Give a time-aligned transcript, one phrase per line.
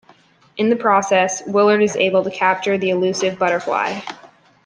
[0.57, 3.99] In the process, Willard is able to capture the elusive butterfly.